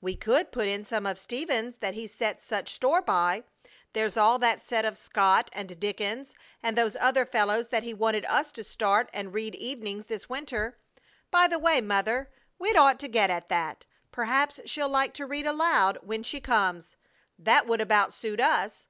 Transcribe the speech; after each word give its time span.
"We 0.00 0.16
could 0.16 0.52
put 0.52 0.68
in 0.68 0.84
some 0.84 1.04
of 1.04 1.18
Stephen's 1.18 1.76
that 1.80 1.92
he 1.92 2.06
set 2.06 2.42
such 2.42 2.72
store 2.72 3.02
by. 3.02 3.44
There's 3.92 4.16
all 4.16 4.38
that 4.38 4.64
set 4.64 4.86
of 4.86 4.96
Scott, 4.96 5.50
and 5.52 5.78
Dickens, 5.78 6.34
and 6.62 6.78
those 6.78 6.96
other 6.96 7.26
fellows 7.26 7.68
that 7.68 7.82
he 7.82 7.92
wanted 7.92 8.24
us 8.24 8.52
to 8.52 8.64
start 8.64 9.10
and 9.12 9.34
read 9.34 9.54
evenings 9.54 10.06
this 10.06 10.30
winter. 10.30 10.78
By 11.30 11.46
the 11.46 11.58
way, 11.58 11.82
Mother, 11.82 12.32
we'd 12.58 12.74
ought 12.74 12.98
to 13.00 13.08
get 13.08 13.28
at 13.28 13.50
that! 13.50 13.84
Perhaps 14.10 14.60
she'll 14.64 14.88
like 14.88 15.12
to 15.12 15.26
read 15.26 15.46
aloud 15.46 15.98
when 16.00 16.22
she 16.22 16.40
comes! 16.40 16.96
That 17.38 17.66
would 17.66 17.82
about 17.82 18.14
suit 18.14 18.40
us. 18.40 18.86